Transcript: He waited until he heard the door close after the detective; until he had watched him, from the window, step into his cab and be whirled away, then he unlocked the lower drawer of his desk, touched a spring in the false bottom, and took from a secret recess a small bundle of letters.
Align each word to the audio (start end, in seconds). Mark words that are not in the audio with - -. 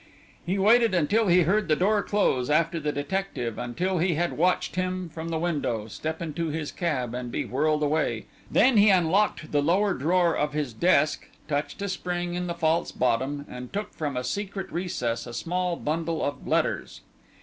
He 0.43 0.57
waited 0.57 0.95
until 0.95 1.27
he 1.27 1.43
heard 1.43 1.67
the 1.67 1.75
door 1.75 2.01
close 2.01 2.49
after 2.49 2.79
the 2.79 2.91
detective; 2.91 3.59
until 3.59 3.99
he 3.99 4.15
had 4.15 4.33
watched 4.33 4.75
him, 4.75 5.09
from 5.09 5.29
the 5.29 5.37
window, 5.37 5.87
step 5.87 6.23
into 6.23 6.47
his 6.47 6.71
cab 6.71 7.13
and 7.13 7.31
be 7.31 7.45
whirled 7.45 7.83
away, 7.83 8.25
then 8.49 8.77
he 8.77 8.89
unlocked 8.89 9.51
the 9.51 9.61
lower 9.61 9.93
drawer 9.93 10.35
of 10.35 10.53
his 10.53 10.73
desk, 10.73 11.29
touched 11.47 11.83
a 11.83 11.87
spring 11.87 12.33
in 12.33 12.47
the 12.47 12.55
false 12.55 12.91
bottom, 12.91 13.45
and 13.47 13.71
took 13.71 13.93
from 13.93 14.17
a 14.17 14.23
secret 14.23 14.71
recess 14.73 15.27
a 15.27 15.35
small 15.35 15.75
bundle 15.75 16.25
of 16.25 16.47
letters. 16.47 17.01